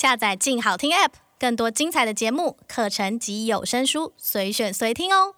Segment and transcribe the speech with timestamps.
[0.00, 5.34] 下载“静好听 ”App，更多精彩的节目、课程及有声书，随选随听哦。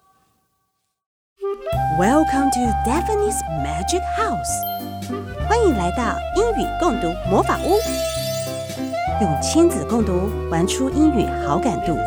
[1.99, 7.77] Welcome to Daphne's Magic House，欢迎来到英语共读魔法屋。
[9.19, 11.97] 用亲子共读玩出英语好感度，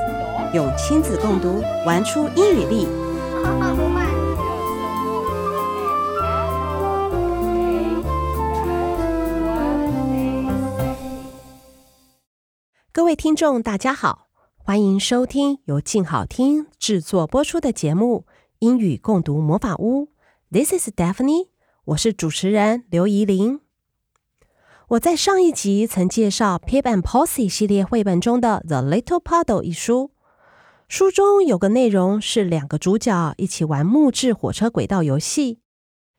[0.55, 2.89] 用亲子共读玩出英语力。
[12.97, 18.25] 各位听众，大家好，欢迎收听由静好听制作播出的节目
[18.61, 20.05] 《英语共读魔法屋》。
[20.51, 21.49] This is Daphne，
[21.85, 23.61] 我是主持人刘怡伶。
[24.89, 30.13] 我在上一集曾介绍《Pip and Posy》系列绘本中的《The Little Puddle》一书，
[30.89, 35.61] 书中有个内容是两个主角一起玩木质火车轨道游戏。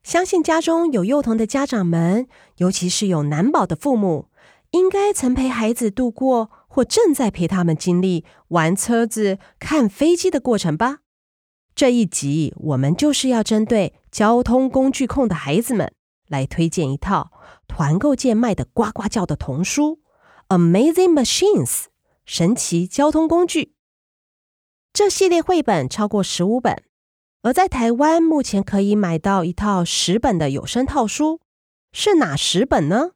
[0.04, 4.28] 相信家中有幼童的家长们，尤其是有难宝的父母，
[4.70, 6.52] 应该曾陪孩子度过。
[6.78, 11.00] 或正在陪他们经历玩车子、看飞机的过程吧。
[11.74, 15.92] 这一集我们就是要针对交通工具控的孩子们
[16.28, 17.32] 来推荐一套
[17.68, 20.02] 团购界卖的呱呱叫的童书
[20.56, 21.66] 《Amazing Machines》
[22.28, 23.74] 神奇交通工具。
[24.94, 26.84] 这系列绘本超过十五本，
[27.42, 31.42] 而在台湾目前可以买到一套十本的有声套书，
[31.92, 33.14] 是哪十本呢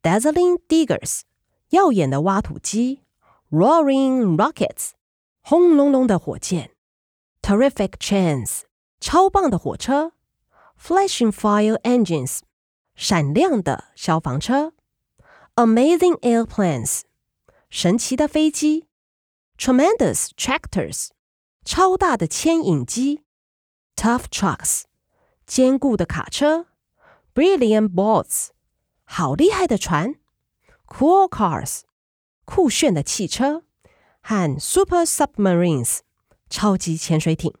[0.00, 1.22] ？Dazzling Diggers。
[1.69, 3.03] 耀眼的挖土机，
[3.51, 4.91] Roaring Rockets，
[5.41, 6.71] 轰隆隆的火箭，
[7.41, 8.61] Terrific Trains，
[8.99, 10.13] 超棒的火车，
[10.79, 12.39] Flashing Fire Engines，
[12.95, 14.73] 闪亮的消防车，
[15.55, 17.01] Amazing Airplanes，
[17.69, 18.87] 神奇的飞机，
[19.57, 21.09] Tremendous Tractors，
[21.63, 23.23] 超大的牵引机，
[23.95, 24.83] Tough Trucks，
[25.45, 26.67] 坚固的卡车，
[27.33, 28.49] Brilliant Boats，
[29.03, 30.15] 好厉害的船。
[30.96, 31.80] Cool cars，
[32.44, 33.64] 酷炫的汽车
[34.22, 35.98] 和 Super Submarines，
[36.48, 37.52] 超级潜水艇。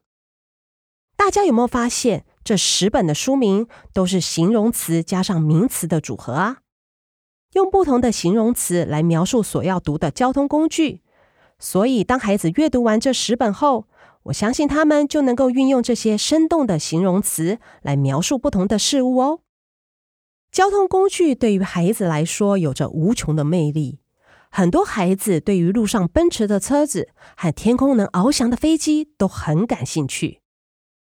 [1.16, 6.58] 大家有没有发现，这十本的书名都是形容词加上名词的组合啊？
[7.54, 11.02] 用不同的形容词来描述所要读的交通工具。
[11.58, 13.88] 所以，当孩子阅读完这十本后，
[14.24, 19.40] 我相信他们就能够运用这些生动的形容词来描述不同的事物哦。
[20.54, 23.98] 交通工具对于孩子来说有着无穷的魅力。
[24.52, 30.38] 很多孩子对于路上奔驰的车子和天空能翱翔的飞机都很感兴趣。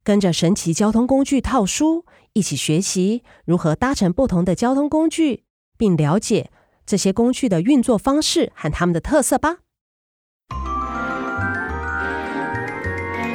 [0.03, 5.45] 跟着神奇交通工具套书一起学习如何搭乘不同的交通工具，
[5.77, 6.51] 并了解
[6.85, 9.59] 这些工具的运作方式和它们的特色吧。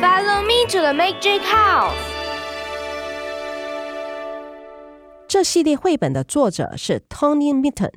[0.02, 2.13] Follow me to the magic house.
[5.34, 7.92] 这系列绘本的作者是 Tony Mitton。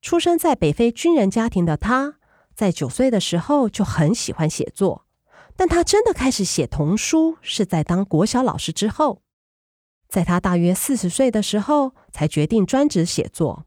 [0.00, 2.18] 出生在北非军人家庭的他，
[2.54, 5.04] 在九岁的时候就很喜欢写作。
[5.56, 9.20] 但他真的开始写童书是在当国小老师之后。
[10.08, 13.66] 在他大约四十岁的时候，才决定专职写作。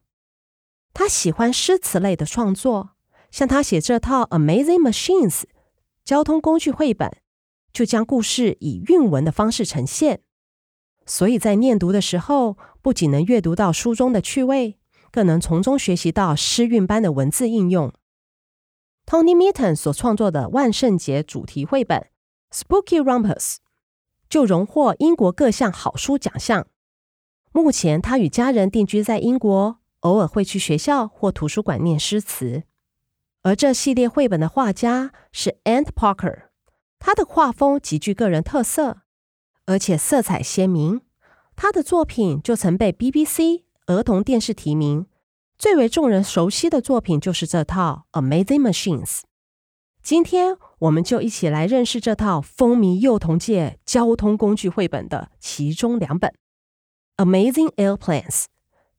[0.93, 2.91] 他喜欢诗词类的创作，
[3.29, 5.41] 像他写这套《Amazing Machines》
[6.05, 7.11] 交通工具绘本，
[7.73, 10.21] 就将故事以韵文的方式呈现。
[11.05, 14.77] 所以在念读的时候，不仅能阅读到书中的趣味，
[15.11, 17.93] 更能从中学习到诗韵般的文字应用。
[19.05, 22.07] Tony Mitton 所创作的万圣节主题绘本
[22.57, 23.55] 《Spooky Rumpus》
[24.29, 26.67] 就荣获英国各项好书奖项。
[27.51, 32.63] 目前他与家人定居在英国，偶尔会去学校或图书馆念诗词。
[33.43, 36.45] 而这系列绘本的画家是 Ant Parker，
[36.97, 39.02] 他的画风极具个人特色。
[39.65, 41.01] 而且色彩鲜明，
[41.55, 45.07] 他的作品就曾被 BBC 儿童电视提名。
[45.57, 49.19] 最为众人熟悉的作品就是这套《Amazing Machines》。
[50.01, 56.33] 今天我们就一起来认识这套风靡幼童界交通工具绘本的其中两本，
[57.23, 58.27] 《Amazing Airplanes》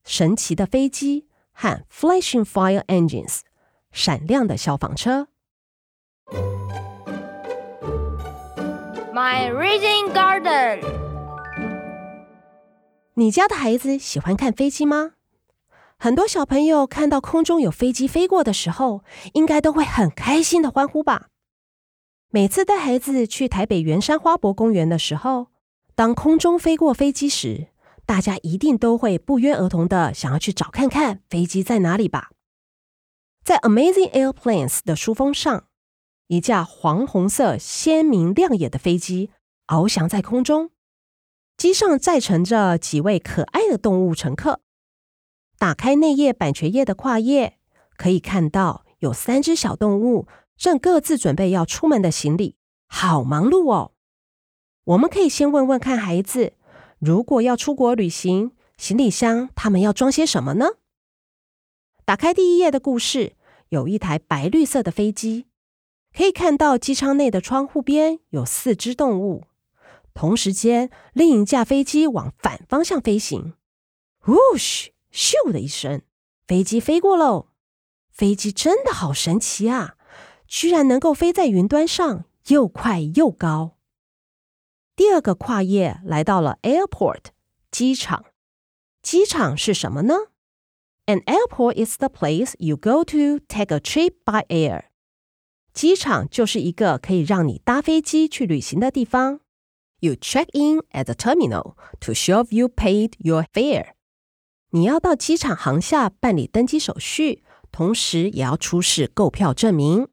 [0.03, 3.27] 神奇的飞机和《Flashing Fire Engines》
[3.93, 5.29] 闪亮的消防车。
[9.15, 10.81] My Reading Garden。
[13.15, 15.13] 你家的孩子喜欢看飞机吗？
[15.97, 21.29] 很多小朋友看到空中有飞机飞过的时候，应该都会很开心的欢呼吧。
[22.31, 25.47] 每次带孩子去台北圆山花博公园的时候，
[25.95, 27.69] 当空中飞过飞机时，
[28.05, 32.31] 大家一定都会不约而同的想要去找看看飞机在哪里吧。
[33.45, 35.67] 在《Amazing Airplanes》的书封上。
[36.29, 39.31] 一架黄红色、鲜明亮眼的飞机
[39.67, 40.71] 翱翔在空中，
[41.57, 44.61] 机上载乘着几位可爱的动物乘客。
[45.59, 47.59] 打开内页版权页的跨页，
[47.97, 50.27] 可以看到有三只小动物
[50.57, 52.57] 正各自准备要出门的行李，
[52.89, 53.93] 好忙碌哦。
[54.85, 56.55] 我们可以先问问看孩子，
[56.99, 60.67] 如果要出国旅行，行李箱他们要装些什么呢？
[62.05, 63.35] 打开第一页的故事，
[63.69, 65.47] 有一台白绿色的飞机，
[66.17, 69.45] 可以看到机舱内的窗户边有四只动物。
[70.15, 73.55] 同时间，另一架飞机往反方向飞行。
[74.29, 76.03] 呜嘘，咻的一声，
[76.47, 77.49] 飞机飞过喽。
[78.13, 79.97] 飞机真的好神奇啊，
[80.47, 83.77] 居然能够飞在云端上，又快又高。
[84.95, 87.25] 第二个跨页来到了 airport，
[87.73, 88.27] 机场。
[89.03, 90.15] 机场是什么呢
[91.07, 94.85] ？An airport is the place you go to take a trip by air。
[95.75, 99.41] 机场就是一个可以让你搭飞机去旅行的地方。
[99.99, 103.89] You check in at the terminal to show you paid your fare。
[104.71, 107.43] 你要到机场航厦办理登机手续，
[107.73, 110.07] 同时也要出示购票证明。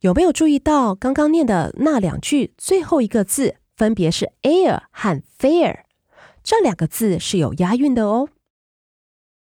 [0.00, 5.84] 有没有注意到刚刚念的那两句最后一个字分别是 air 和 fare？
[6.42, 8.28] 这两个字是有押韵的哦。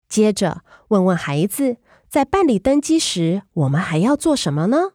[0.08, 1.78] 接着问问孩子，
[2.08, 4.92] 在办理登机时，我们还要做什么呢？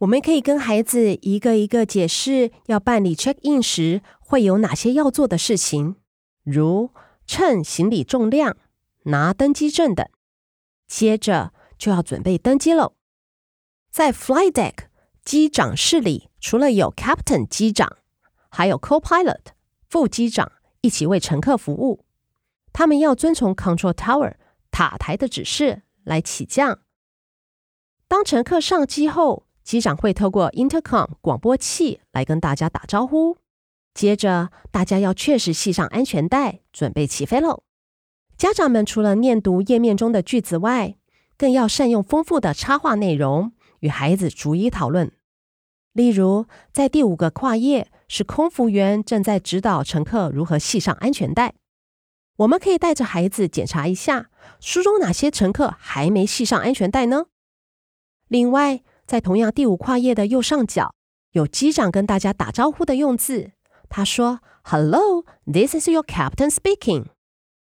[0.00, 5.96] 我们可以跟孩子一个一个解释，要办理 check in 时会有哪些要做的事情，
[6.42, 6.90] 如
[7.26, 8.56] 称行李重量、
[9.04, 10.08] 拿登机证等。
[10.86, 12.94] 接着就要准备登机喽。
[13.90, 14.86] 在 flight deck
[15.22, 17.98] 机长室里，除了有 captain 机长，
[18.48, 19.52] 还有 co-pilot
[19.86, 20.50] 副机长
[20.80, 22.06] 一起为乘客服务。
[22.72, 24.36] 他们要遵从 control tower
[24.70, 26.78] 塔台的指示来起降。
[28.08, 33.38] 当乘客上机后，机长会透过 intercom 广播器来跟大家打招呼。
[33.94, 37.62] 接着，大家要确实系上安全带，准备起飞喽。
[38.36, 40.96] 家长们除了念读页面中的句子外，
[41.36, 45.12] 更要善用丰富的插画内容，与孩子逐一讨论。
[45.92, 51.54] 例如，在第五个跨页是空服员正在指导乘客如何系上安全带。
[52.36, 54.30] 我们可以带着孩子检查一下，
[54.60, 57.26] 书中哪些乘客还没系上安全带呢？
[58.28, 60.94] 另外，在同样第五跨页的右上角，
[61.32, 63.50] 有机长跟大家打招呼的用字。
[63.88, 67.06] 他说：“Hello, this is your captain speaking。”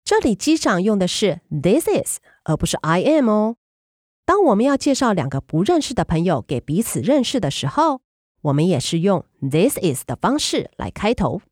[0.04, 3.56] 这里机长用的是 “this is”，而不是 “I am” 哦。
[4.24, 8.02] 当我们要介绍两个不认识的朋友给彼此认识的时候，
[8.42, 11.42] 我们也是用 “this is” 的方式来开头。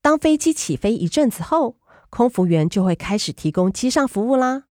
[0.00, 1.74] 当飞机起飞一阵子后，
[2.08, 4.66] 空服员就会开始提供机上服务啦。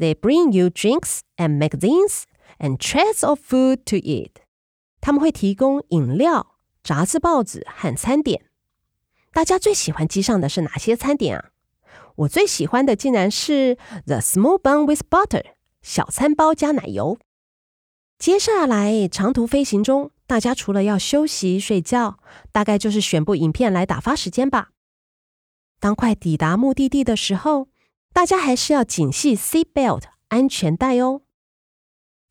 [0.00, 2.24] They bring you drinks and magazines.
[2.58, 4.32] And trays of food to eat，
[5.00, 8.46] 他们会提供饮料、杂志、报纸和餐点。
[9.32, 11.50] 大家最喜欢机上的是哪些餐点啊？
[12.16, 13.76] 我最喜欢的竟然是
[14.06, 15.44] the small bun with butter，
[15.82, 17.18] 小餐包加奶油。
[18.18, 22.18] 接下来长途飞行中，大家除了要休息睡觉，
[22.50, 24.70] 大概就是选部影片来打发时间吧。
[25.78, 27.68] 当快抵达目的地的时候，
[28.14, 31.20] 大家还是要紧系 seat belt 安全带哦。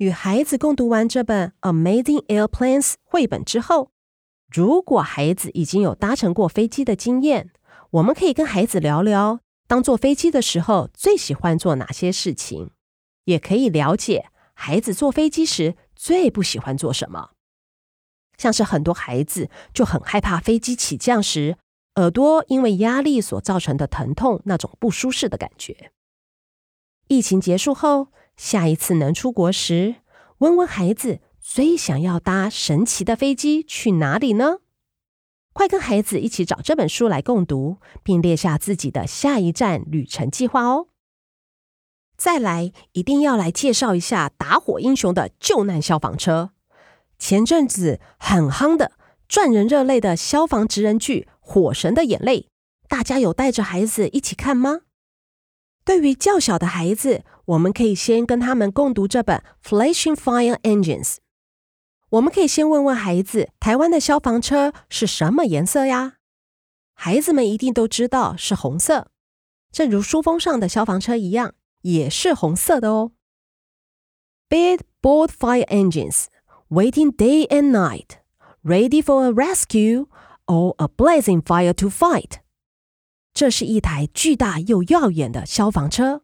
[0.00, 3.90] 与孩子共读完这本《Amazing Airplanes》绘本之后，
[4.50, 7.50] 如果孩子已经有搭乘过飞机的经验，
[7.90, 12.70] 我们可以跟孩子聊聊，当坐飞机的时候最喜欢做哪些事情，
[13.24, 17.32] 也可以了解孩子坐飞机时最不喜欢做什么。
[18.38, 21.58] 像是很多孩子就很害怕飞机起降时，
[21.96, 25.92] 耳朵因为压力所造成的疼痛，那种不舒适的感觉。
[27.08, 28.08] 疫情结束后，
[28.40, 29.96] 下一次能出国时，
[30.38, 34.60] 问问孩子最想要搭神奇的飞机去哪里呢？
[35.52, 40.86] 快跟孩子一起找这本书来共读，并列下自己的下一站旅程计划哦。
[42.16, 46.52] 再来，一定要来介绍一下打火英雄的救难消防车。
[47.18, 48.92] 前阵子很夯的
[49.28, 52.40] 赚人热泪的消防职人剧《火神的眼泪》，
[52.88, 54.80] 大家有带着孩子一起看吗？
[55.89, 61.13] 对于较小的孩子，我们可以先跟他们共读这本《Flashing Fire Engines》。
[62.09, 66.13] 我们可以先问问孩子，台湾的消防车是什么颜色呀？
[66.93, 69.07] 孩子们一定都知道是红色，
[69.71, 73.11] 正如书封上的消防车一样，也是红色的哦。
[74.47, 76.25] Big bold fire engines
[76.69, 78.19] waiting day and night,
[78.63, 80.07] ready for a rescue
[80.45, 82.39] or a blazing fire to fight。
[83.32, 86.22] 这是一台巨大又耀眼的消防车，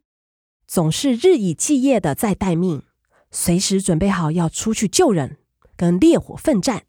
[0.66, 2.82] 总是日以继夜的在待命，
[3.30, 5.38] 随时准备好要出去救人，
[5.76, 6.84] 跟烈火奋战。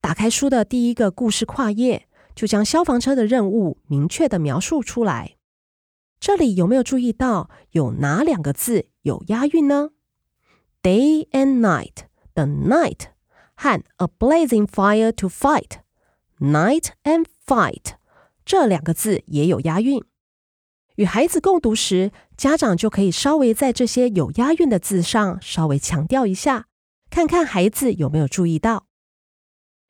[0.00, 5.36] 打开书的第一个故事跨页，就将消防车的任务明确的描述出来。
[6.20, 9.90] 这里有没有注意到有哪两个字有押韵呢
[10.82, 13.06] ？Day and night 的 night
[13.54, 17.92] 和 a blazing fire to fight，night and fight
[18.48, 20.02] 这两个字也有押韵。
[20.96, 26.64] 与孩子共读时，家长就可以稍微在这些有押韵的字上稍微强调一下，
[27.10, 28.86] 看看孩子有没有注意到。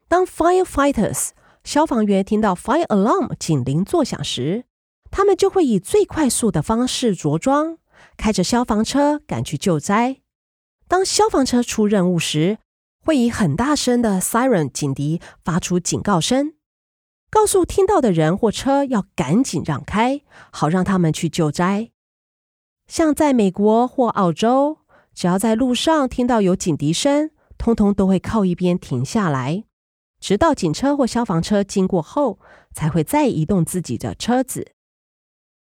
[0.09, 1.29] 当 firefighters
[1.63, 4.65] 消防员听到 fire alarm 警铃作响时，
[5.09, 7.79] 他们就会以最快速的方式着装，
[8.17, 10.17] 开着消防车赶去救灾。
[10.89, 12.59] 当消防车出任务时，
[13.05, 16.55] 会以很大声的 siren 警笛发出警告声，
[17.31, 21.91] 告诉听到的人或车要赶紧让开，好让他们去救灾。
[22.87, 24.79] 像在美国或澳洲，
[25.15, 29.65] 只要在路上听到有警笛声，通通都会靠一边停下来，
[30.19, 32.39] 直到警车或消防车经过后，
[32.73, 34.73] 才会再移动自己的车子。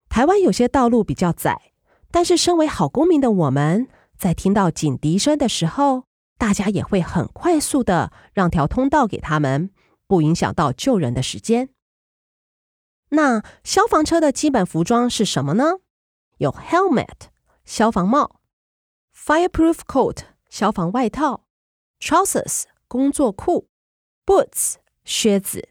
[0.08, 1.72] 台湾有些道路比较窄，
[2.12, 6.04] 但是身为好公民的我们，在听到警笛声的时候，
[6.38, 9.70] 大家也会很快速的让条通道给他们，
[10.07, 11.69] 不影响到救人的时间。
[13.09, 15.79] 那消防车的基本服装是什么呢？
[16.37, 17.27] 有 helmet
[17.65, 18.39] 消防帽，
[19.15, 21.45] fireproof coat 消防外套，
[21.99, 23.67] trousers 工作裤，
[24.25, 25.69] boots 靴子。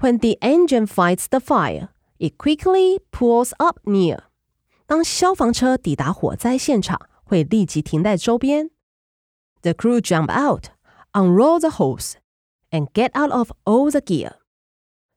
[0.00, 1.88] When the engine fights the fire.
[2.16, 4.20] It quickly pulls up near.
[4.86, 8.70] 当消防车抵达火灾现场，会立即停在周边。
[9.62, 10.66] The crew jump out,
[11.12, 12.14] unroll the hose,
[12.71, 14.33] and get out of all the gear.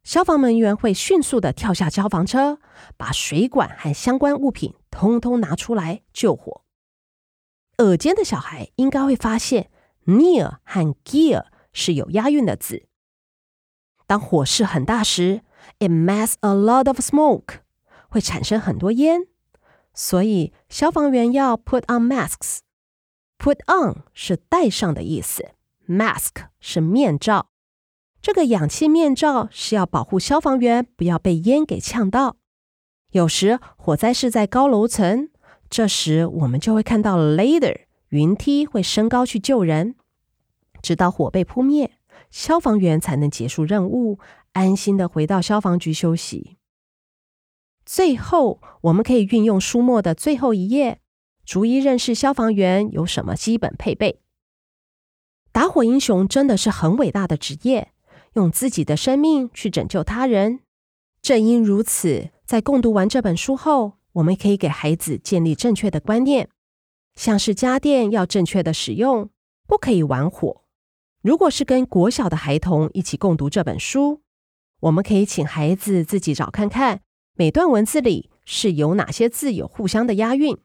[0.03, 2.59] 消防人员会迅速地跳下消防车，
[2.97, 6.63] 把水管和相关物品通通拿出来救火。
[7.79, 9.71] 耳尖的小孩应该会发现
[10.07, 12.87] ，near 和 gear 是有押韵的字。
[14.07, 15.43] 当火势很大时
[15.79, 17.61] ，It makes a lot of smoke，
[18.09, 19.29] 会产生很多烟，
[19.95, 22.59] 所以消防员要 put on masks。
[23.39, 25.53] Put on 是戴上的意思
[25.93, 27.49] ，mask 是面罩。
[28.21, 32.37] 这个氧气面罩是要保护消防员不要被烟给呛到。
[33.11, 35.29] 有时火灾是在高楼层，
[35.69, 39.97] 这时我们就会看到 ladder 云梯会升高去救人，
[40.81, 41.93] 直到火被扑灭，
[42.31, 44.19] 消防员才能结束任务。
[44.53, 46.59] 安心的回到消防局休息。
[47.85, 51.01] 最后，我们可以运用书末的最后一页，
[51.45, 54.22] 逐一认识消防员有什么基本配备。
[55.53, 57.93] 打火英雄真的是很伟大的职业，
[58.33, 60.61] 用自己的生命去拯救他人。
[61.21, 66.49] 正因如此，在共读完这本书后，我们可以给孩子建立正确的观念，
[67.15, 69.29] 像是家电要正确的使用，
[69.67, 70.63] 不可以玩火。
[71.21, 74.23] 如果是跟国小的孩童一起共读这本书，
[74.81, 77.03] 我们可以请孩子自己找看看，
[77.37, 80.57] 每段文字里是有哪些字有互相的押韵。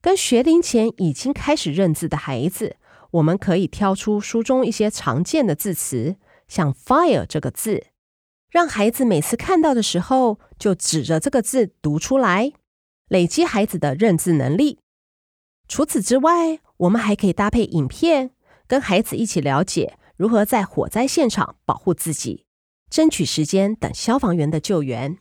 [0.00, 2.76] 跟学龄前已经开始认字的孩子，
[3.12, 7.86] 我们可以挑出书中一些常见的字词，像 fire 这个字，
[8.50, 12.52] 让孩子每次看到的时候就指着这个字读出来，
[13.08, 14.80] 累积孩子的认字能力。
[15.68, 18.30] 除此之外，我们还可以搭配影片，
[18.66, 22.44] 跟孩子一起了解如何在火灾现场保护自己。
[22.90, 25.18] 争取时间等消防员的救援。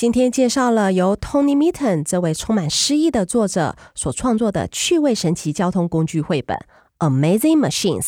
[0.00, 6.56] 今天介绍了由 Tony Mitton 这位充满诗意的作者所创作的趣味神奇交通工具绘本
[7.06, 8.02] 《Amazing Machines》。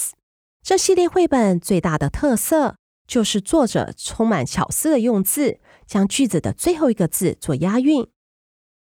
[0.62, 8.06] 这系列绘本最大的特色就是作者充满巧思的用字，将句子的最后一个字做押韵。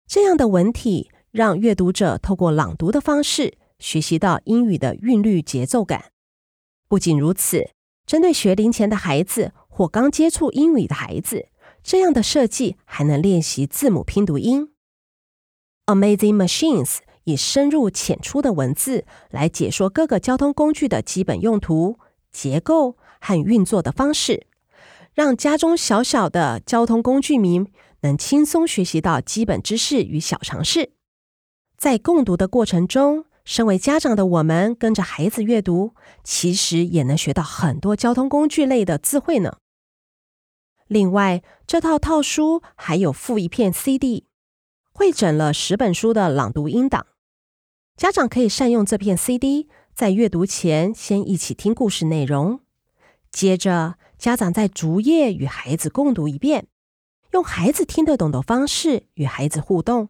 [0.06, 6.12] 这样的文体让阅读者透过朗读的方式学习到英语的韵律节奏感。
[6.88, 7.72] 不仅如此，
[8.06, 11.48] 针对学龄前的孩子或刚接触英语的孩子，
[11.92, 14.70] 这样的设计还能练习字母拼读音。
[15.88, 21.98] Amazing Machines 以深入浅出的文字来解说各个交通工具的基本用途、
[22.32, 24.46] 结构和运作的方式，
[25.16, 27.66] 让家中小小的交通工具迷
[28.02, 30.92] 能轻松学习到基本知识与小常识。
[31.76, 39.58] 在共读的过程中，身为家长的我们，跟着孩子阅读，其实也能学到很多交通工具类的词汇呢。
[40.90, 44.26] 另外，这套套书还有附一片 CD，
[44.92, 47.06] 汇整了十本书的朗读音档。
[47.96, 52.62] 家长可以善用这片 CD，在阅读前先一起听故事内容，
[53.30, 56.68] 接着家长再逐页与孩子共读一遍，
[57.34, 60.10] 用孩子听得懂的方式与孩子互动。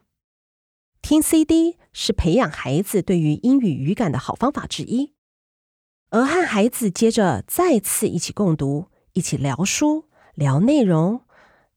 [1.02, 5.14] 听 CD 是培养孩子对于英语语感的好方法之一，
[6.10, 10.06] 而和孩子接着再次一起共读，一起聊书、
[10.40, 11.26] 聊内容，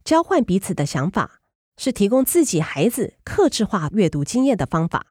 [0.05, 1.41] 交换彼此的想法，
[1.77, 5.09] 是提供自己孩子克制化阅读经验的方法。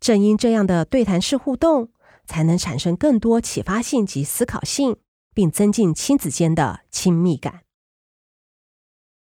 [0.00, 1.92] 正因这样的对谈式互动，
[2.26, 4.96] 才能产生更多启发性及思考性，
[5.32, 7.60] 并增进亲子间的亲密感。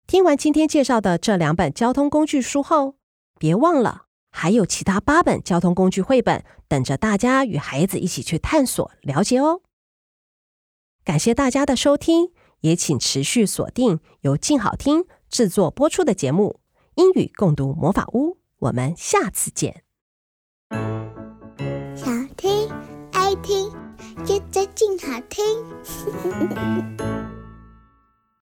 [0.07, 2.95] 听完今天介绍的这两本交通工具书后，
[3.37, 9.61] 别忘了还有其他八本交通工具绘本等着大家与孩子一起去探索了解哦。
[11.03, 12.31] 感谢大家的收听，
[12.63, 16.59] 也请持续锁定由静好听制作播出的节目
[17.01, 19.83] 《英语共读魔法屋》，我们下次见。
[21.95, 22.69] 想听
[23.11, 23.69] 爱听，
[24.25, 27.12] 就在静好听。